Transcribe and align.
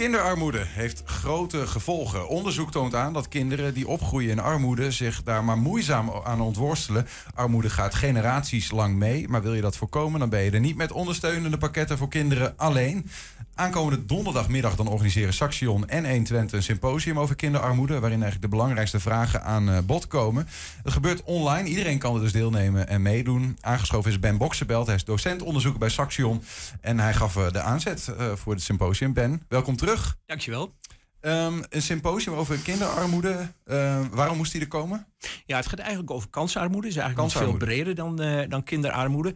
Kinderarmoede 0.00 0.64
heeft 0.66 1.02
grote 1.04 1.66
gevolgen. 1.66 2.28
Onderzoek 2.28 2.70
toont 2.70 2.94
aan 2.94 3.12
dat 3.12 3.28
kinderen 3.28 3.74
die 3.74 3.88
opgroeien 3.88 4.30
in 4.30 4.38
armoede 4.38 4.90
zich 4.90 5.22
daar 5.22 5.44
maar 5.44 5.58
moeizaam 5.58 6.10
aan 6.24 6.40
ontworstelen. 6.40 7.06
Armoede 7.34 7.70
gaat 7.70 7.94
generaties 7.94 8.70
lang 8.70 8.96
mee, 8.96 9.28
maar 9.28 9.42
wil 9.42 9.54
je 9.54 9.60
dat 9.60 9.76
voorkomen, 9.76 10.20
dan 10.20 10.28
ben 10.28 10.40
je 10.40 10.50
er 10.50 10.60
niet 10.60 10.76
met 10.76 10.92
ondersteunende 10.92 11.58
pakketten 11.58 11.98
voor 11.98 12.08
kinderen 12.08 12.54
alleen. 12.56 13.06
Aankomende 13.54 14.04
donderdagmiddag 14.04 14.76
dan 14.76 14.88
organiseren 14.88 15.32
Saxion 15.32 15.88
en 15.88 16.10
120 16.10 16.52
een 16.52 16.62
symposium 16.62 17.18
over 17.18 17.36
kinderarmoede, 17.36 18.00
waarin 18.00 18.22
eigenlijk 18.22 18.42
de 18.42 18.56
belangrijkste 18.56 19.00
vragen 19.00 19.44
aan 19.44 19.70
eh, 19.70 19.78
bod 19.86 20.06
komen. 20.06 20.48
Het 20.82 20.92
gebeurt 20.92 21.22
online, 21.24 21.68
iedereen 21.68 21.98
kan 21.98 22.14
er 22.14 22.20
dus 22.20 22.32
deelnemen 22.32 22.88
en 22.88 23.02
meedoen. 23.02 23.56
Aangeschoven 23.60 24.10
is 24.10 24.18
Ben 24.18 24.36
Boksenbelt, 24.36 24.86
hij 24.86 24.94
is 24.94 25.04
docent 25.04 25.42
onderzoeker 25.42 25.80
bij 25.80 25.88
Saxion 25.88 26.42
en 26.80 26.98
hij 26.98 27.14
gaf 27.14 27.36
eh, 27.36 27.52
de 27.52 27.60
aanzet 27.60 28.14
eh, 28.18 28.32
voor 28.34 28.52
het 28.52 28.62
symposium. 28.62 29.12
Ben, 29.12 29.42
welkom 29.48 29.76
terug. 29.76 29.89
Dankjewel. 30.26 30.74
Um, 31.20 31.64
een 31.68 31.82
symposium 31.82 32.34
over 32.34 32.58
kinderarmoede. 32.58 33.52
Uh, 33.66 34.06
waarom 34.10 34.36
moest 34.36 34.52
die 34.52 34.60
er 34.60 34.68
komen? 34.68 35.06
Ja, 35.46 35.56
het 35.56 35.66
gaat 35.66 35.78
eigenlijk 35.78 36.10
over 36.10 36.28
kansarmoede. 36.28 36.86
Het 36.86 36.96
is 36.96 37.02
eigenlijk 37.02 37.34
nog 37.34 37.42
veel 37.42 37.56
breder 37.56 37.94
dan, 37.94 38.22
uh, 38.22 38.48
dan 38.48 38.64
kinderarmoede. 38.64 39.34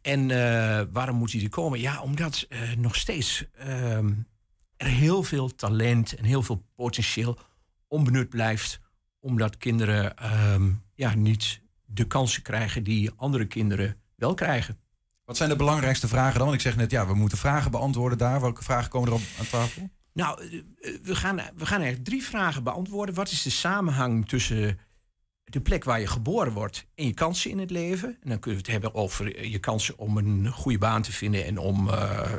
En 0.00 0.28
uh, 0.28 0.80
waarom 0.92 1.16
moet 1.16 1.30
die 1.30 1.42
er 1.42 1.48
komen? 1.48 1.80
Ja, 1.80 2.02
omdat 2.02 2.46
nog 2.76 2.96
steeds 2.96 3.44
ehm, 3.52 4.12
er 4.76 4.86
heel 4.86 5.22
veel 5.22 5.54
talent 5.54 6.14
en 6.14 6.24
heel 6.24 6.42
veel 6.42 6.64
potentieel 6.74 7.38
onbenut 7.88 8.28
blijft. 8.28 8.80
Omdat 9.20 9.56
kinderen 9.56 10.14
ja, 10.94 11.14
niet 11.14 11.60
de 11.84 12.06
kansen 12.06 12.42
krijgen 12.42 12.82
die 12.82 13.10
andere 13.16 13.46
kinderen 13.46 13.96
wel 14.16 14.34
krijgen. 14.34 14.81
Wat 15.24 15.36
zijn 15.36 15.48
de 15.48 15.56
belangrijkste 15.56 16.08
vragen 16.08 16.34
dan? 16.34 16.48
Want 16.48 16.54
ik 16.54 16.60
zeg 16.60 16.76
net, 16.76 16.90
ja, 16.90 17.06
we 17.06 17.14
moeten 17.14 17.38
vragen 17.38 17.70
beantwoorden 17.70 18.18
daar. 18.18 18.40
Welke 18.40 18.62
vragen 18.62 18.90
komen 18.90 19.08
er 19.08 19.14
op 19.14 19.22
aan 19.38 19.46
tafel? 19.46 19.90
Nou, 20.12 20.42
eh, 20.42 20.92
we 21.02 21.14
gaan, 21.14 21.36
we 21.36 21.66
gaan 21.66 21.80
eigenlijk 21.80 22.04
drie 22.04 22.22
vragen 22.22 22.62
beantwoorden. 22.62 23.14
Wat 23.14 23.30
is 23.30 23.42
de 23.42 23.50
samenhang 23.50 24.28
tussen 24.28 24.78
de 25.44 25.60
plek 25.60 25.84
waar 25.84 26.00
je 26.00 26.06
geboren 26.06 26.52
wordt 26.52 26.86
en 26.94 27.06
je 27.06 27.14
kansen 27.14 27.50
in 27.50 27.58
het 27.58 27.70
leven? 27.70 28.08
En 28.08 28.28
dan 28.28 28.38
kunnen 28.38 28.60
we 28.60 28.66
het 28.66 28.82
hebben 28.82 29.00
over 29.00 29.46
je 29.48 29.58
kansen 29.58 29.98
om 29.98 30.16
een 30.16 30.48
goede 30.48 30.78
baan 30.78 31.02
te 31.02 31.12
vinden 31.12 31.44
en 31.44 31.58
om 31.58 31.88
uh, 31.88 32.32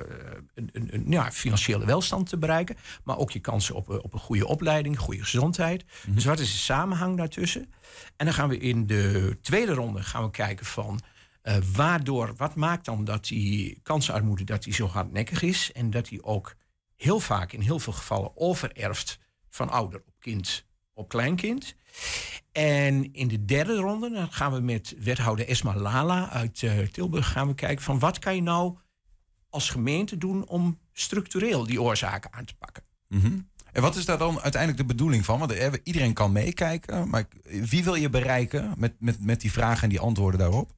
een, 0.53 0.69
een, 0.71 0.93
een 0.93 1.05
ja, 1.07 1.31
financiële 1.31 1.85
welstand 1.85 2.29
te 2.29 2.37
bereiken. 2.37 2.77
Maar 3.03 3.17
ook 3.17 3.31
je 3.31 3.39
kansen 3.39 3.75
op, 3.75 3.89
op 3.89 4.13
een 4.13 4.19
goede 4.19 4.47
opleiding, 4.47 4.99
goede 4.99 5.23
gezondheid. 5.23 5.85
Mhm. 6.05 6.15
Dus 6.15 6.25
wat 6.25 6.39
is 6.39 6.51
de 6.51 6.57
samenhang 6.57 7.17
daartussen? 7.17 7.73
En 8.17 8.25
dan 8.25 8.33
gaan 8.35 8.49
we 8.49 8.57
in 8.57 8.87
de 8.87 9.37
tweede 9.41 9.73
ronde 9.73 10.03
gaan 10.03 10.23
we 10.23 10.31
kijken 10.31 10.65
van 10.65 10.99
uh, 11.43 11.55
waardoor, 11.73 12.33
wat 12.37 12.55
maakt 12.55 12.85
dan 12.85 13.05
dat 13.05 13.25
die 13.25 13.79
kansenarmoede 13.83 14.43
dat 14.43 14.63
die 14.63 14.73
zo 14.73 14.87
hardnekkig 14.87 15.41
is 15.41 15.71
en 15.71 15.89
dat 15.89 16.07
die 16.07 16.23
ook 16.23 16.55
heel 16.95 17.19
vaak 17.19 17.51
in 17.51 17.61
heel 17.61 17.79
veel 17.79 17.93
gevallen 17.93 18.37
overerft 18.37 19.19
van 19.49 19.69
ouder 19.69 19.99
op 20.05 20.13
kind 20.19 20.65
op 20.93 21.09
kleinkind. 21.09 21.75
En 22.51 23.13
in 23.13 23.27
de 23.27 23.45
derde 23.45 23.75
ronde 23.75 24.09
dan 24.09 24.31
gaan 24.31 24.53
we 24.53 24.59
met 24.59 24.95
wethouder 24.99 25.47
Esma 25.47 25.75
Lala 25.75 26.29
uit 26.29 26.61
uh, 26.61 26.79
Tilburg 26.79 27.31
gaan 27.31 27.47
we 27.47 27.55
kijken 27.55 27.83
van 27.83 27.99
wat 27.99 28.19
kan 28.19 28.35
je 28.35 28.41
nou 28.41 28.77
als 29.49 29.69
gemeente 29.69 30.17
doen 30.17 30.47
om 30.47 30.79
structureel 30.93 31.65
die 31.65 31.81
oorzaken 31.81 32.33
aan 32.33 32.45
te 32.45 32.55
pakken. 32.55 32.83
-hmm. 33.07 33.51
En 33.71 33.81
wat 33.81 33.95
is 33.95 34.05
daar 34.05 34.17
dan 34.17 34.39
uiteindelijk 34.41 34.81
de 34.81 34.93
bedoeling 34.93 35.25
van? 35.25 35.39
Want 35.39 35.51
eh, 35.51 35.71
iedereen 35.83 36.13
kan 36.13 36.31
meekijken, 36.31 37.09
maar 37.09 37.25
wie 37.43 37.83
wil 37.83 37.95
je 37.95 38.09
bereiken 38.09 38.73
met, 38.77 38.93
met, 38.99 39.25
met 39.25 39.41
die 39.41 39.51
vragen 39.51 39.83
en 39.83 39.89
die 39.89 39.99
antwoorden 39.99 40.39
daarop? 40.39 40.71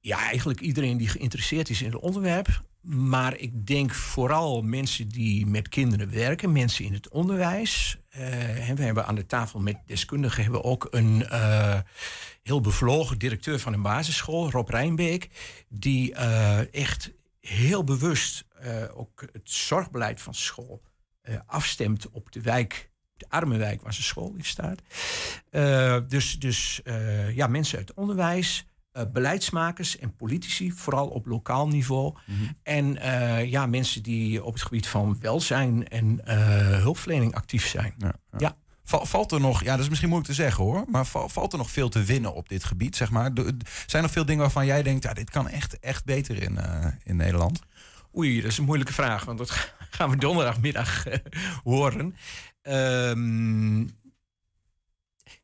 Ja, 0.00 0.18
eigenlijk 0.18 0.60
iedereen 0.60 0.96
die 0.96 1.08
geïnteresseerd 1.08 1.70
is 1.70 1.82
in 1.82 1.92
het 1.92 2.00
onderwerp. 2.00 2.64
Maar 2.86 3.36
ik 3.36 3.66
denk 3.66 3.94
vooral 3.94 4.62
mensen 4.62 5.08
die 5.08 5.46
met 5.46 5.68
kinderen 5.68 6.10
werken, 6.10 6.52
mensen 6.52 6.84
in 6.84 6.92
het 6.92 7.08
onderwijs. 7.08 7.98
Uh, 8.10 8.18
we 8.74 8.82
hebben 8.82 9.06
aan 9.06 9.14
de 9.14 9.26
tafel 9.26 9.60
met 9.60 9.76
deskundigen 9.86 10.42
hebben 10.42 10.64
ook 10.64 10.86
een 10.90 11.20
uh, 11.20 11.80
heel 12.42 12.60
bevlogen 12.60 13.18
directeur 13.18 13.58
van 13.58 13.72
een 13.72 13.82
basisschool, 13.82 14.50
Rob 14.50 14.68
Rijnbeek, 14.68 15.28
die 15.68 16.12
uh, 16.12 16.74
echt 16.74 17.12
heel 17.40 17.84
bewust 17.84 18.44
ook 18.94 19.20
het 19.32 19.50
zorgbeleid 19.50 20.20
van 20.20 20.34
school 20.34 20.82
afstemt 21.46 22.10
op 22.10 22.32
de 22.32 22.40
wijk, 22.40 22.90
de 23.16 23.26
arme 23.28 23.56
wijk 23.56 23.82
waar 23.82 23.92
zijn 23.92 24.04
school 24.04 24.34
in 24.36 24.44
staat. 24.44 24.80
dus 26.10 26.38
dus 26.38 26.80
ja, 27.34 27.46
mensen 27.46 27.78
uit 27.78 27.88
het 27.88 27.96
onderwijs. 27.96 28.66
Uh, 28.92 29.02
beleidsmakers 29.12 29.98
en 29.98 30.16
politici, 30.16 30.72
vooral 30.72 31.08
op 31.08 31.26
lokaal 31.26 31.68
niveau. 31.68 32.14
Mm 32.26 32.36
-hmm. 32.36 32.56
En 32.62 32.94
ja, 33.48 33.66
mensen 33.66 34.02
die 34.02 34.44
op 34.44 34.52
het 34.52 34.62
gebied 34.62 34.86
van 34.86 35.16
welzijn 35.20 35.88
en 35.88 36.20
hulpverlening 36.80 37.34
actief 37.34 37.66
zijn. 37.66 37.94
Ja, 37.98 38.14
ja. 38.30 38.38
ja. 38.38 38.56
Valt 38.84 39.32
er 39.32 39.40
nog, 39.40 39.62
ja, 39.62 39.70
dat 39.70 39.80
is 39.80 39.88
misschien 39.88 40.08
moeilijk 40.08 40.34
te 40.34 40.42
zeggen 40.42 40.64
hoor, 40.64 40.84
maar 40.88 41.06
valt 41.06 41.52
er 41.52 41.58
nog 41.58 41.70
veel 41.70 41.88
te 41.88 42.02
winnen 42.02 42.34
op 42.34 42.48
dit 42.48 42.64
gebied, 42.64 42.96
zeg 42.96 43.10
maar? 43.10 43.30
Zijn 43.86 44.04
er 44.04 44.10
veel 44.10 44.24
dingen 44.24 44.42
waarvan 44.42 44.66
jij 44.66 44.82
denkt, 44.82 45.04
ja, 45.04 45.12
dit 45.12 45.30
kan 45.30 45.48
echt, 45.48 45.78
echt 45.78 46.04
beter 46.04 46.42
in, 46.42 46.58
in 47.04 47.16
Nederland? 47.16 47.60
Oei, 48.16 48.40
dat 48.40 48.50
is 48.50 48.58
een 48.58 48.64
moeilijke 48.64 48.92
vraag, 48.92 49.24
want 49.24 49.38
dat 49.38 49.50
gaan 49.96 50.10
we 50.10 50.16
donderdagmiddag 50.16 51.04
horen. 51.64 52.16
Um, 52.68 53.94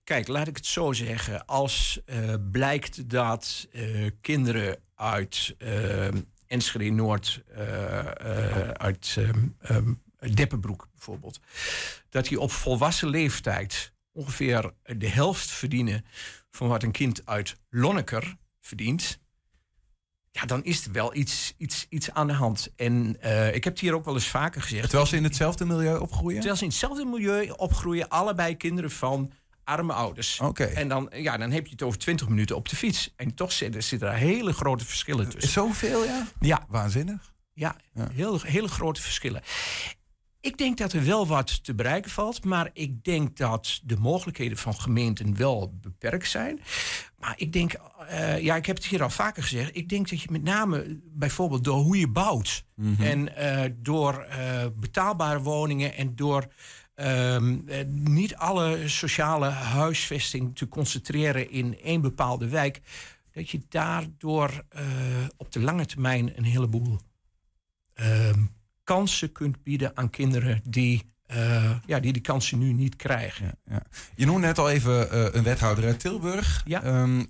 Kijk, 0.05 0.29
laat 0.29 0.49
ik 0.49 0.57
het 0.57 0.67
zo 0.67 0.93
zeggen. 0.93 1.47
Als 1.47 2.01
uh, 2.07 2.35
blijkt 2.51 3.11
dat 3.11 3.69
uh, 3.73 4.11
kinderen 4.21 4.79
uit 4.95 5.55
uh, 5.59 6.09
Enschede 6.47 6.91
Noord, 6.91 7.43
uit 8.73 9.17
um, 9.19 10.03
Deppenbroek 10.35 10.89
bijvoorbeeld, 10.93 11.41
dat 12.09 12.29
die 12.29 12.41
op 12.41 12.51
volwassen 12.51 13.09
leeftijd 13.09 13.93
ongeveer 14.13 14.73
de 14.83 15.09
helft 15.09 15.51
verdienen 15.51 16.05
van 16.51 16.69
wat 16.69 16.83
een 16.83 16.91
kind 16.91 17.27
uit 17.27 17.57
Lonneker 17.71 18.37
verdient. 18.61 19.19
Ja, 20.35 20.47
dan 20.47 20.65
is 20.65 20.85
er 20.85 20.93
wel 20.93 21.15
iets, 21.15 21.55
iets, 21.57 21.87
iets 21.89 22.11
aan 22.11 22.27
de 22.27 22.33
hand. 22.33 22.71
En 22.77 23.09
ik 23.55 23.65
heb 23.65 23.73
het 23.73 23.81
hier 23.81 23.95
ook 23.95 24.05
wel 24.05 24.15
eens 24.15 24.29
vaker 24.29 24.63
gezegd. 24.63 24.83
Terwijl 24.83 25.07
ze 25.07 25.17
in 25.17 25.25
hetzelfde 25.25 25.65
milieu 25.65 25.99
opgroeien? 25.99 26.35
Terwijl 26.35 26.57
ze 26.57 26.63
in 26.63 26.69
hetzelfde 26.69 27.05
milieu 27.05 27.51
opgroeien, 27.51 28.09
allebei 28.09 28.57
kinderen 28.57 28.91
van 28.91 29.33
arme 29.65 29.93
ouders. 29.93 30.41
En 30.75 30.89
dan, 30.89 31.13
ja, 31.15 31.37
dan 31.37 31.51
heb 31.51 31.65
je 31.67 31.73
het 31.73 31.83
over 31.83 31.99
20 31.99 32.29
minuten 32.29 32.57
op 32.57 32.69
de 32.69 32.77
fiets. 32.77 33.13
En 33.17 33.35
toch 33.35 33.53
zitten, 33.53 33.83
zitten 33.83 34.09
er 34.09 34.15
hele 34.15 34.53
grote 34.53 34.85
verschillen 34.85 35.29
tussen. 35.29 35.53
Zoveel, 35.53 36.05
ja? 36.05 36.27
Ja. 36.41 36.65
Waanzinnig. 36.69 37.33
Ja, 37.53 37.77
ja. 37.95 38.09
Heel, 38.13 38.41
hele 38.41 38.69
grote 38.69 39.03
verschillen. 39.03 39.43
Ik 40.41 40.59
denk 40.59 40.79
dat 40.79 40.93
er 40.93 41.05
wel 41.05 41.27
wat 41.27 41.65
te 41.65 41.75
bereiken 41.75 42.11
valt, 42.11 42.45
maar 42.45 42.71
ik 42.73 43.05
denk 43.05 43.37
dat 43.37 43.81
de 43.85 43.97
mogelijkheden 43.97 44.59
van 44.59 44.75
gemeenten 44.75 45.37
wel 45.37 45.79
beperkt 45.81 46.29
zijn. 46.29 46.61
Maar 47.23 47.35
ik 47.37 47.53
denk, 47.53 47.75
uh, 48.11 48.41
ja, 48.41 48.57
ik 48.57 48.67
heb 48.67 48.77
het 48.77 48.87
hier 48.87 49.03
al 49.03 49.11
vaker 49.11 49.43
gezegd, 49.43 49.77
ik 49.77 49.89
denk 49.89 50.11
dat 50.11 50.21
je 50.21 50.29
met 50.31 50.43
name 50.43 51.01
bijvoorbeeld 51.05 51.65
door 51.65 51.79
hoe 51.79 51.99
je 51.99 52.09
bouwt 52.09 52.65
mm 52.75 52.95
-hmm. 52.95 53.05
en 53.05 53.29
uh, 53.39 53.73
door 53.77 54.27
uh, 54.29 54.67
betaalbare 54.77 55.41
woningen 55.41 55.95
en 55.95 56.17
door 56.17 56.53
Um, 56.95 57.65
niet 57.95 58.35
alle 58.37 58.89
sociale 58.89 59.49
huisvesting 59.49 60.57
te 60.57 60.69
concentreren 60.69 61.51
in 61.51 61.81
één 61.81 62.01
bepaalde 62.01 62.49
wijk. 62.49 62.81
Dat 63.33 63.51
je 63.51 63.61
daardoor 63.69 64.65
op 65.37 65.53
de 65.53 65.61
lange 65.61 65.87
termijn 65.87 66.39
een 66.39 66.45
heleboel 66.45 66.99
um, 68.01 68.51
kansen 68.85 69.33
kunt 69.33 69.63
bieden 69.63 69.97
aan 69.97 70.11
kinderen 70.11 70.61
die 70.65 71.12
uh, 71.35 71.71
ja, 71.87 72.01
die 72.01 72.13
die 72.13 72.23
kansen 72.23 72.59
nu 72.59 72.73
niet 72.73 72.97
krijgen. 72.97 73.59
Ja. 73.65 73.83
Je 74.15 74.27
noemde 74.27 74.47
net 74.47 74.59
al 74.59 74.71
even 74.71 75.15
uh, 75.15 75.27
een 75.33 75.43
wethouder 75.43 75.85
uit 75.85 76.01
Tilburg. 76.01 76.63
Ja. 76.65 76.85
Um, 76.85 77.27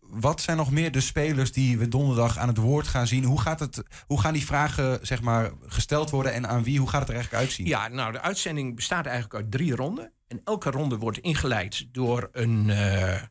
wat 0.00 0.40
zijn 0.40 0.56
nog 0.56 0.70
meer 0.70 0.92
de 0.92 1.00
spelers 1.00 1.52
die 1.52 1.78
we 1.78 1.88
donderdag 1.88 2.38
aan 2.38 2.48
het 2.48 2.56
woord 2.56 2.86
gaan 2.86 3.06
zien? 3.06 3.24
Hoe, 3.24 3.40
gaat 3.40 3.60
het, 3.60 3.82
hoe 4.06 4.20
gaan 4.20 4.32
die 4.32 4.46
vragen 4.46 4.98
zeg 5.02 5.22
maar, 5.22 5.50
gesteld 5.66 6.10
worden 6.10 6.32
en 6.32 6.48
aan 6.48 6.62
wie? 6.62 6.78
Hoe 6.78 6.88
gaat 6.88 7.00
het 7.00 7.08
er 7.08 7.14
eigenlijk 7.14 7.44
uitzien? 7.44 7.66
Ja, 7.66 7.88
nou, 7.88 8.12
de 8.12 8.20
uitzending 8.20 8.74
bestaat 8.74 9.06
eigenlijk 9.06 9.34
uit 9.34 9.50
drie 9.50 9.76
ronden. 9.76 10.12
En 10.28 10.40
elke 10.44 10.70
ronde 10.70 10.96
wordt 10.96 11.18
ingeleid 11.18 11.86
door 11.92 12.28
een, 12.32 12.68
uh, 12.68 13.22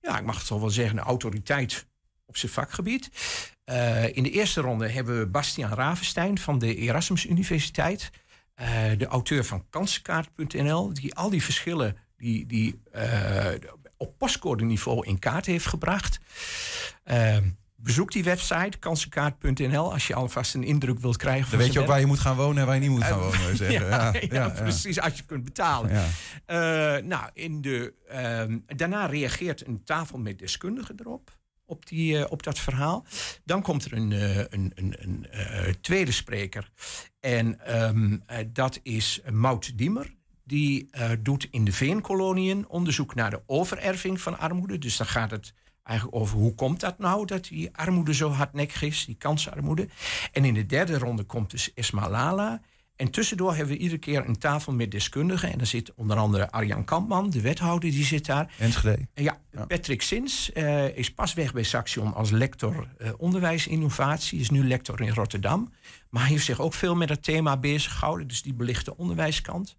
ja, 0.00 0.18
ik 0.18 0.24
mag 0.24 0.38
het 0.38 0.48
wel 0.48 0.70
zeggen, 0.70 0.98
een 0.98 1.04
autoriteit 1.04 1.86
op 2.26 2.36
zijn 2.36 2.52
vakgebied. 2.52 3.10
In 4.12 4.22
de 4.22 4.30
eerste 4.30 4.60
ronde 4.60 4.88
hebben 4.88 5.18
we 5.18 5.26
Bastiaan 5.26 5.72
Ravenstein 5.72 6.38
van 6.38 6.58
de 6.58 6.76
Erasmus 6.76 7.26
Universiteit. 7.26 8.10
Uh, 8.60 8.98
de 8.98 9.06
auteur 9.06 9.44
van 9.44 9.64
kansenkaart.nl, 9.70 10.92
die 10.92 11.14
al 11.14 11.30
die 11.30 11.42
verschillen 11.42 11.96
die, 12.16 12.46
die 12.46 12.80
uh, 12.94 13.46
op 13.96 14.18
postcode-niveau 14.18 15.06
in 15.06 15.18
kaart 15.18 15.46
heeft 15.46 15.66
gebracht. 15.66 16.18
Uh, 17.04 17.36
bezoek 17.76 18.12
die 18.12 18.24
website, 18.24 18.78
kansenkaart.nl, 18.78 19.92
als 19.92 20.06
je 20.06 20.14
alvast 20.14 20.54
een 20.54 20.62
indruk 20.62 20.98
wilt 20.98 21.16
krijgen. 21.16 21.50
Dan 21.50 21.58
weet 21.58 21.72
je 21.72 21.80
ook 21.80 21.86
waar 21.86 22.00
je 22.00 22.06
moet 22.06 22.18
gaan 22.18 22.36
wonen 22.36 22.58
en 22.60 22.66
waar 22.66 22.74
je 22.74 22.80
niet 22.80 22.90
moet 22.90 23.04
gaan 23.04 23.18
wonen. 23.18 23.56
Zeggen. 23.56 23.86
ja, 23.88 24.12
ja, 24.12 24.20
ja, 24.30 24.48
precies, 24.48 25.00
als 25.00 25.16
je 25.16 25.24
kunt 25.24 25.44
betalen. 25.44 25.90
nou, 27.06 27.30
in 27.32 27.60
de, 27.60 27.94
daarna 28.76 29.06
reageert 29.06 29.66
een 29.66 29.84
tafel 29.84 30.18
met 30.18 30.38
deskundigen 30.38 30.94
erop. 30.98 31.30
Op, 31.66 31.86
die, 31.86 32.30
op 32.30 32.42
dat 32.42 32.58
verhaal. 32.58 33.04
Dan 33.44 33.62
komt 33.62 33.84
er 33.84 33.92
een, 33.92 34.10
een, 34.50 34.72
een, 34.74 34.94
een 34.98 35.26
tweede 35.80 36.12
spreker. 36.12 36.70
En 37.20 37.60
ehm, 37.60 38.16
dat 38.52 38.80
is 38.82 39.20
Mout 39.30 39.78
Diemer. 39.78 40.14
Die 40.44 40.90
doet 41.22 41.48
in 41.50 41.64
de 41.64 41.72
veenkoloniën 41.72 42.68
onderzoek 42.68 43.14
naar 43.14 43.30
de 43.30 43.42
overerving 43.46 44.20
van 44.20 44.38
armoede. 44.38 44.78
Dus 44.78 44.96
dan 44.96 45.06
gaat 45.06 45.30
het 45.30 45.54
eigenlijk 45.86 46.22
over 46.22 46.38
hoe 46.38 46.54
komt 46.54 46.80
dat 46.80 46.98
nou 46.98 47.26
dat 47.26 47.44
die 47.44 47.76
armoede 47.76 48.14
zo 48.14 48.30
hardnekkig 48.30 48.82
is, 48.82 49.04
die 49.04 49.14
kansarmoede. 49.14 49.88
En 50.32 50.44
in 50.44 50.54
de 50.54 50.66
derde 50.66 50.98
ronde 50.98 51.22
komt 51.22 51.50
dus 51.50 51.74
Esma 51.74 52.10
Lala. 52.10 52.60
En 52.96 53.10
tussendoor 53.10 53.54
hebben 53.54 53.74
we 53.74 53.80
iedere 53.80 54.00
keer 54.00 54.28
een 54.28 54.38
tafel 54.38 54.72
met 54.72 54.90
deskundigen. 54.90 55.52
En 55.52 55.58
daar 55.58 55.66
zit 55.66 55.94
onder 55.94 56.16
andere 56.16 56.50
Arjan 56.50 56.84
Kampman, 56.84 57.30
de 57.30 57.40
wethouder, 57.40 57.90
die 57.90 58.04
zit 58.04 58.26
daar. 58.26 58.54
Enschede. 58.58 59.08
Ja, 59.14 59.40
Patrick 59.66 60.02
Sins 60.02 60.50
uh, 60.54 60.96
is 60.96 61.14
pas 61.14 61.34
weg 61.34 61.52
bij 61.52 61.62
Saxion 61.62 62.14
als 62.14 62.30
lector 62.30 62.88
uh, 62.98 63.10
onderwijsinnovatie. 63.16 64.40
Is 64.40 64.50
nu 64.50 64.66
lector 64.66 65.00
in 65.00 65.12
Rotterdam. 65.12 65.72
Maar 66.10 66.22
hij 66.22 66.30
heeft 66.30 66.44
zich 66.44 66.60
ook 66.60 66.74
veel 66.74 66.94
met 66.94 67.08
het 67.08 67.22
thema 67.22 67.56
bezig 67.56 67.92
gehouden. 67.98 68.26
Dus 68.26 68.42
die 68.42 68.54
belicht 68.54 68.84
de 68.84 68.96
onderwijskant. 68.96 69.76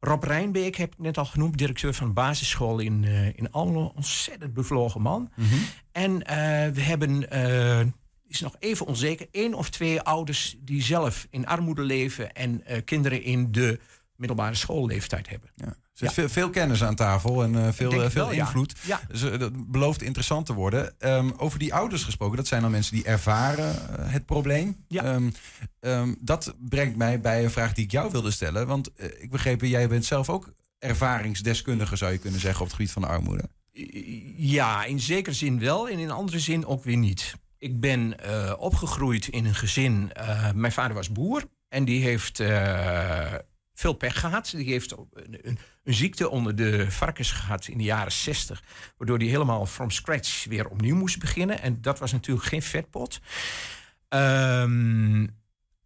Rob 0.00 0.24
Rijnbeek 0.24 0.76
heb 0.76 0.92
ik 0.92 0.98
net 0.98 1.18
al 1.18 1.24
genoemd, 1.24 1.58
directeur 1.58 1.94
van 1.94 2.06
de 2.06 2.12
basisschool 2.12 2.78
in, 2.78 3.02
uh, 3.02 3.26
in 3.26 3.50
Almelo. 3.50 3.92
Ontzettend 3.94 4.54
bevlogen 4.54 5.02
man. 5.02 5.30
Mhm. 5.34 5.54
En 5.92 6.18
we 6.74 6.80
hebben, 6.80 7.28
is 8.28 8.40
nog 8.40 8.56
even 8.58 8.86
onzeker, 8.86 9.26
één 9.30 9.54
of 9.54 9.70
twee 9.70 10.00
ouders 10.00 10.56
die 10.60 10.82
zelf 10.82 11.26
in 11.30 11.46
armoede 11.46 11.82
leven 11.82 12.32
en 12.32 12.62
kinderen 12.84 13.22
in 13.22 13.52
de 13.52 13.80
middelbare 14.16 14.54
schoolleeftijd 14.54 15.28
hebben. 15.28 15.50
Ja. 15.54 15.76
Er 15.96 16.10
zit 16.10 16.32
veel, 16.32 16.50
kennis 16.50 16.84
aan 16.84 16.94
tafel 16.94 17.42
en 17.42 17.52
uh, 17.52 17.68
veel, 17.72 17.94
uh, 17.94 18.10
veel 18.10 18.30
invloed. 18.30 18.74
Ja. 18.86 19.00
Dus 19.08 19.20
dat 19.20 19.70
belooft 19.70 20.02
interessant 20.02 20.46
te 20.46 20.52
worden. 20.52 20.94
Um, 20.98 21.32
over 21.36 21.58
die 21.58 21.74
ouders 21.74 22.02
gesproken, 22.02 22.36
dat 22.36 22.46
zijn 22.46 22.62
dan 22.62 22.70
mensen 22.70 22.94
die 22.94 23.04
ervaren 23.04 23.74
het 24.10 24.26
probleem. 24.26 24.76
Ja. 24.88 25.14
Um, 25.14 25.32
um, 25.80 26.16
dat 26.20 26.54
brengt 26.58 26.96
mij 26.96 27.20
bij 27.20 27.44
een 27.44 27.50
vraag 27.50 27.72
die 27.72 27.84
ik 27.84 27.90
jou 27.90 28.10
wilde 28.10 28.30
stellen. 28.30 28.66
Want 28.66 28.90
ik 29.18 29.30
begreep, 29.30 29.60
jij 29.60 29.88
bent 29.88 30.04
zelf 30.04 30.30
ook 30.30 30.52
ervaringsdeskundige, 30.78 31.96
zou 31.96 32.12
je 32.12 32.18
kunnen 32.18 32.40
zeggen, 32.40 32.60
op 32.60 32.66
het 32.66 32.76
gebied 32.76 32.92
van 32.92 33.02
de 33.02 33.08
armoede. 33.08 33.48
Ja, 34.36 34.84
in 34.84 35.00
zekere 35.00 35.34
zin 35.34 35.58
wel 35.58 35.88
en 35.88 35.98
in 35.98 36.10
andere 36.10 36.38
zin 36.38 36.66
ook 36.66 36.84
weer 36.84 36.96
niet. 36.96 37.34
Ik 37.58 37.80
ben 37.80 38.16
opgegroeid 38.58 39.28
in 39.28 39.44
een 39.44 39.54
gezin. 39.54 40.12
mijn 40.54 40.72
vader 40.72 40.94
was 40.94 41.12
boer 41.12 41.44
en 41.68 41.84
die 41.84 42.02
heeft 42.02 42.40
veel 43.74 43.92
pech 43.92 44.20
gehad. 44.20 44.52
Die 44.56 44.70
heeft 44.70 44.92
een, 44.92 45.40
een, 45.42 45.58
ziekte 45.94 46.30
onder 46.30 46.56
de 46.56 46.90
varkens 46.90 47.32
gehad 47.32 47.68
in 47.68 47.78
de 47.78 47.84
jaren 47.84 48.12
60. 48.12 48.62
Waardoor 48.96 49.18
hij 49.18 49.26
helemaal 49.26 49.66
from 49.66 49.90
scratch 49.90 50.44
weer 50.44 50.68
opnieuw 50.68 50.96
moest 50.96 51.18
beginnen. 51.18 51.60
En 51.60 51.80
dat 51.80 51.98
was 51.98 52.12
natuurlijk 52.12 52.46
geen 52.46 52.62
vetpot. 52.62 53.20
Um, 54.08 55.36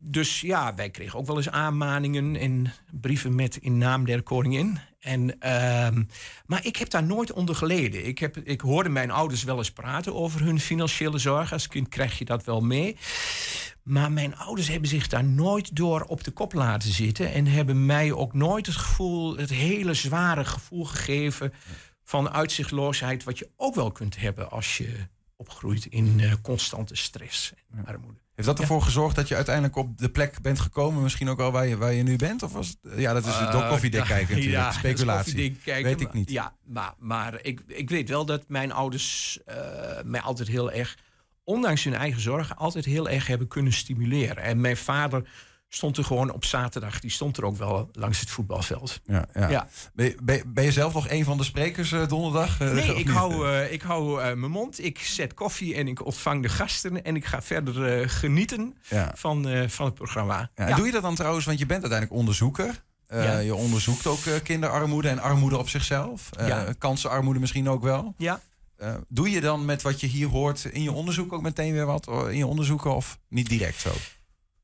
dus 0.02 0.40
ja, 0.40 0.74
wij 0.74 0.90
kregen 0.90 1.18
ook 1.18 1.26
wel 1.26 1.36
eens 1.36 1.50
aanmaningen 1.50 2.36
en 2.36 2.72
brieven 3.00 3.34
met 3.34 3.56
in 3.56 3.78
naam 3.78 4.04
der 4.04 4.22
koningin. 4.22 4.78
En, 5.00 5.22
uh, 5.28 5.88
maar 6.46 6.66
ik 6.66 6.76
heb 6.76 6.90
daar 6.90 7.02
nooit 7.02 7.32
onder 7.32 7.54
geleden. 7.54 8.06
Ik, 8.06 8.18
heb, 8.18 8.36
ik 8.36 8.60
hoorde 8.60 8.88
mijn 8.88 9.10
ouders 9.10 9.44
wel 9.44 9.58
eens 9.58 9.72
praten 9.72 10.14
over 10.14 10.40
hun 10.42 10.60
financiële 10.60 11.18
zorgen. 11.18 11.52
Als 11.52 11.66
kind 11.66 11.88
krijg 11.88 12.18
je 12.18 12.24
dat 12.24 12.44
wel 12.44 12.60
mee. 12.60 12.96
Maar 13.82 14.12
mijn 14.12 14.36
ouders 14.36 14.68
hebben 14.68 14.88
zich 14.88 15.08
daar 15.08 15.24
nooit 15.24 15.76
door 15.76 16.02
op 16.02 16.24
de 16.24 16.30
kop 16.30 16.52
laten 16.52 16.92
zitten. 16.92 17.32
En 17.32 17.46
hebben 17.46 17.86
mij 17.86 18.12
ook 18.12 18.34
nooit 18.34 18.66
het 18.66 18.76
gevoel, 18.76 19.36
het 19.36 19.50
hele 19.50 19.94
zware 19.94 20.44
gevoel 20.44 20.84
gegeven 20.84 21.52
van 22.04 22.30
uitzichtloosheid. 22.30 23.24
Wat 23.24 23.38
je 23.38 23.50
ook 23.56 23.74
wel 23.74 23.92
kunt 23.92 24.18
hebben 24.18 24.50
als 24.50 24.76
je 24.76 25.06
opgroeit 25.36 25.86
in 25.86 26.18
uh, 26.18 26.32
constante 26.42 26.96
stress 26.96 27.52
en 27.70 27.86
armoede. 27.86 28.18
Heeft 28.40 28.56
dat 28.58 28.68
ervoor 28.68 28.82
gezorgd 28.82 29.16
dat 29.16 29.28
je 29.28 29.34
uiteindelijk 29.34 29.76
op 29.76 29.98
de 29.98 30.08
plek 30.08 30.40
bent 30.42 30.60
gekomen, 30.60 31.02
misschien 31.02 31.28
ook 31.28 31.40
al 31.40 31.52
waar 31.52 31.66
je, 31.66 31.76
waar 31.76 31.92
je 31.92 32.02
nu 32.02 32.16
bent? 32.16 32.42
Of 32.42 32.52
was 32.52 32.68
het, 32.68 32.98
ja, 32.98 33.12
dat 33.12 33.26
is 33.26 33.40
uh, 33.40 33.52
door 33.52 33.66
koffiedik 33.66 34.04
kijken 34.14 34.34
natuurlijk, 34.34 34.62
ja, 34.62 34.72
speculatie. 34.72 35.56
Kijken, 35.64 35.84
weet 35.84 36.00
ik 36.00 36.12
niet. 36.12 36.30
Ja, 36.30 36.54
maar, 36.64 36.94
maar 36.98 37.38
ik, 37.42 37.60
ik 37.66 37.90
weet 37.90 38.08
wel 38.08 38.24
dat 38.24 38.48
mijn 38.48 38.72
ouders 38.72 39.38
uh, 39.48 39.54
mij 40.04 40.20
altijd 40.20 40.48
heel 40.48 40.72
erg, 40.72 40.96
ondanks 41.44 41.84
hun 41.84 41.94
eigen 41.94 42.20
zorgen, 42.20 42.56
altijd 42.56 42.84
heel 42.84 43.08
erg 43.08 43.26
hebben 43.26 43.48
kunnen 43.48 43.72
stimuleren. 43.72 44.42
En 44.42 44.60
mijn 44.60 44.76
vader 44.76 45.28
stond 45.72 45.96
er 45.96 46.04
gewoon 46.04 46.32
op 46.32 46.44
zaterdag. 46.44 47.00
Die 47.00 47.10
stond 47.10 47.36
er 47.36 47.44
ook 47.44 47.56
wel 47.56 47.88
langs 47.92 48.20
het 48.20 48.30
voetbalveld. 48.30 49.00
Ja, 49.04 49.26
ja. 49.34 49.48
ja. 49.48 49.68
Ben, 49.94 50.06
je, 50.06 50.42
ben, 50.46 50.64
je 50.64 50.72
zelf 50.72 50.94
nog 50.94 51.08
een 51.08 51.24
van 51.24 51.36
de 51.36 51.44
sprekers 51.44 51.92
uh, 51.92 52.08
donderdag? 52.08 52.60
Uh, 52.60 52.72
nee, 52.72 52.94
ik 52.94 53.08
hou, 53.08 53.48
uh, 53.48 53.72
ik 53.72 53.82
hou 53.82 54.34
mijn 54.36 54.50
mond. 54.50 54.84
Ik 54.84 54.98
zet 54.98 55.34
koffie 55.34 55.74
en 55.74 55.88
ik 55.88 56.04
ontvang 56.04 56.42
de 56.42 56.48
gasten. 56.48 57.04
En 57.04 57.16
ik 57.16 57.24
ga 57.24 57.42
verder 57.42 58.08
genieten 58.10 58.76
ja. 58.88 59.12
van, 59.14 59.68
van 59.68 59.86
het 59.86 59.94
programma. 59.94 60.50
Ja, 60.54 60.76
Doe 60.76 60.86
je 60.86 60.92
dat 60.92 61.02
dan 61.02 61.14
trouwens, 61.14 61.44
want 61.44 61.58
je 61.58 61.66
bent 61.66 61.80
uiteindelijk 61.80 62.20
onderzoeker. 62.20 62.82
Je 63.42 63.54
onderzoekt 63.54 64.06
ook 64.06 64.20
kinderarmoede 64.42 65.08
en 65.08 65.18
armoede 65.18 65.58
op 65.58 65.68
zichzelf. 65.68 66.30
Kansenarmoede 66.78 67.40
misschien 67.40 67.68
ook 67.68 67.82
wel. 67.82 68.14
Ja. 68.16 68.40
doe 69.08 69.30
je 69.30 69.40
dan 69.40 69.64
met 69.64 69.82
wat 69.82 70.00
je 70.00 70.06
hier 70.06 70.28
hoort 70.28 70.64
in 70.64 70.82
je 70.82 70.92
onderzoek 70.92 71.32
ook 71.32 71.42
meteen 71.42 71.72
weer 71.72 71.86
wat 71.86 72.06
in 72.06 72.36
je 72.36 72.46
onderzoeken 72.46 72.94
of 72.94 73.18
niet 73.28 73.48
direct 73.48 73.80
zo? 73.80 73.90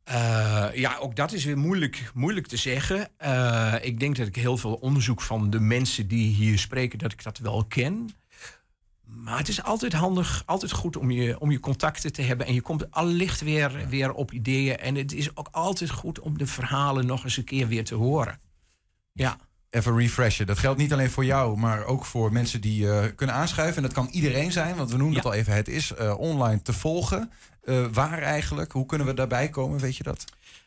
Uh, 0.08 0.68
ja, 0.74 0.96
ook 0.96 1.16
dat 1.16 1.32
is 1.32 1.44
weer 1.44 1.58
moeilijk, 1.58 2.10
moeilijk 2.14 2.46
te 2.46 2.56
zeggen. 2.56 3.08
Uh, 3.24 3.74
ik 3.80 4.00
denk 4.00 4.16
dat 4.16 4.26
ik 4.26 4.36
heel 4.36 4.56
veel 4.56 4.74
onderzoek 4.74 5.20
van 5.20 5.50
de 5.50 5.60
mensen 5.60 6.08
die 6.08 6.34
hier 6.34 6.58
spreken, 6.58 6.98
dat 6.98 7.12
ik 7.12 7.22
dat 7.22 7.38
wel 7.38 7.64
ken. 7.64 8.10
Maar 9.04 9.38
het 9.38 9.48
is 9.48 9.62
altijd 9.62 9.92
handig, 9.92 10.42
altijd 10.46 10.72
goed 10.72 10.96
om 10.96 11.10
je, 11.10 11.40
om 11.40 11.50
je 11.50 11.60
contacten 11.60 12.12
te 12.12 12.22
hebben. 12.22 12.46
En 12.46 12.54
je 12.54 12.60
komt 12.60 12.90
allicht 12.90 13.40
weer, 13.40 13.88
weer 13.88 14.12
op 14.12 14.32
ideeën. 14.32 14.78
En 14.78 14.94
het 14.94 15.12
is 15.12 15.36
ook 15.36 15.48
altijd 15.50 15.90
goed 15.90 16.20
om 16.20 16.38
de 16.38 16.46
verhalen 16.46 17.06
nog 17.06 17.24
eens 17.24 17.36
een 17.36 17.44
keer 17.44 17.68
weer 17.68 17.84
te 17.84 17.94
horen. 17.94 18.40
Ja 19.12 19.38
even 19.76 19.96
refreshen. 19.96 20.46
Dat 20.46 20.58
geldt 20.58 20.78
niet 20.78 20.93
alleen 20.93 21.11
voor 21.11 21.25
jou, 21.25 21.58
maar 21.58 21.84
ook 21.84 22.05
voor 22.05 22.32
mensen 22.32 22.61
die 22.61 22.84
uh, 22.84 23.05
kunnen 23.17 23.37
aanschuiven. 23.37 23.76
En 23.76 23.82
dat 23.82 23.93
kan 23.93 24.08
iedereen 24.11 24.52
zijn, 24.52 24.76
want 24.76 24.90
we 24.90 24.96
noemen 24.96 25.17
het 25.17 25.25
al 25.25 25.32
even. 25.32 25.52
Het 25.52 25.69
is 25.69 25.93
uh, 26.00 26.19
online 26.19 26.62
te 26.62 26.73
volgen. 26.73 27.31
Uh, 27.64 27.87
waar 27.93 28.23
eigenlijk? 28.23 28.73
Hoe 28.73 28.87
kunnen 28.87 29.06
we 29.06 29.14
daarbij 29.14 29.49
komen? 29.49 29.78
Weet 29.78 29.96
je 29.96 30.02
dat? 30.02 30.25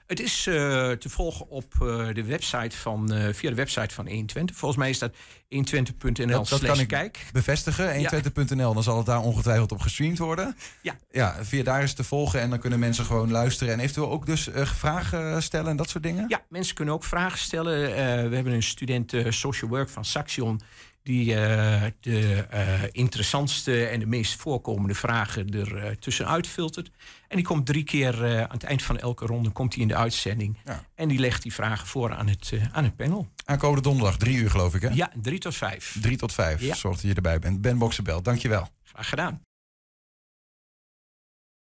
Het 0.10 0.20
is 0.20 0.46
uh, 0.48 0.56
te 0.92 1.10
volgen 1.10 1.50
op 1.50 1.74
uh, 1.82 2.08
de 2.14 2.24
website 2.24 2.78
van, 2.78 3.14
uh, 3.14 3.34
via 3.34 3.50
de 3.50 3.56
website 3.56 3.96
van 3.96 4.08
120. 4.08 4.56
Volgens 4.56 4.80
mij 4.80 4.90
is 4.90 5.00
dat 5.00 5.14
120.nl 5.16 6.28
dat, 6.28 6.50
dat 6.50 6.62
kan 6.62 6.80
ik 6.80 6.88
kijk. 6.88 7.26
bevestigen. 7.32 7.96
120.nl, 7.96 8.68
ja. 8.68 8.74
dan 8.74 8.84
zal 8.84 8.98
het 8.98 9.06
daar 9.06 9.22
ongetwijfeld 9.22 9.72
op 9.72 9.80
gestreamd 9.80 10.18
worden. 10.18 10.56
Ja. 10.82 10.96
ja. 11.12 11.36
Via 11.42 11.64
daar 11.64 11.84
is 11.84 11.94
te 11.94 12.04
volgen 12.04 12.42
en 12.42 12.50
dan 12.50 12.60
kunnen 12.60 12.80
mensen 12.80 13.06
gewoon 13.06 13.32
luisteren. 13.32 13.74
En 13.74 13.80
eventueel 13.80 14.10
ook 14.10 14.26
dus 14.26 14.50
vragen 14.54 15.44
stellen 15.44 15.70
en 15.70 15.78
dat 15.78 15.90
soort 15.90 16.04
dingen? 16.04 16.26
Ja, 16.28 16.42
mensen 16.50 16.76
kunnen 16.76 16.94
ook 16.94 17.04
vragen 17.04 17.40
stellen. 17.40 17.82
we 18.30 18.36
hebben 18.36 18.54
een 18.54 18.64
student 18.64 19.14
social 19.30 19.70
work 19.70 19.90
van 19.90 20.06
Saxion 20.06 20.62
die 21.10 21.26
uh, 21.26 21.84
de 22.00 22.46
uh, 22.54 22.84
interessantste 22.92 23.86
en 23.86 24.00
de 24.00 24.06
meest 24.06 24.40
voorkomende 24.40 24.96
vragen 24.96 25.50
er 25.54 25.84
uh, 25.84 25.90
tussenuit 25.92 26.48
filtert. 26.48 26.90
En 27.28 27.36
die 27.36 27.46
komt 27.46 27.66
drie 27.66 27.84
keer 27.84 28.26
aan 28.26 28.58
het 28.58 28.64
eind 28.64 28.84
van 28.84 29.00
elke 29.00 29.26
ronde 29.26 29.50
komt 29.50 29.74
hij 29.74 29.82
in 29.82 29.88
de 29.88 29.96
uitzending. 29.96 30.58
Ja. 30.66 30.84
En 30.96 31.08
die 31.08 31.20
legt 31.20 31.42
die 31.44 31.54
vragen 31.54 31.88
voor 31.88 32.14
aan 32.14 32.28
het, 32.28 32.54
aan 32.72 32.84
het 32.84 32.96
panel. 32.96 33.28
Aankomende 33.46 33.82
donderdag, 33.82 34.18
drie 34.18 34.38
uur 34.38 34.50
geloof 34.50 34.76
ik 34.76 34.82
hè? 34.82 34.90
Ja, 34.90 35.12
drie 35.22 35.40
tot 35.40 35.56
vijf. 35.56 35.98
Drie 36.02 36.18
tot 36.18 36.34
vijf, 36.34 36.62
ja. 36.62 36.76
zorg 36.76 36.96
dat 36.96 37.10
je 37.10 37.14
erbij 37.14 37.40
bent. 37.40 37.62
Ben 37.62 37.78
Boxenbel, 37.78 38.22
dankjewel. 38.22 38.70
Graag 38.84 39.10
gedaan. 39.10 39.49